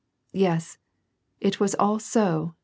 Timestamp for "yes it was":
0.47-1.75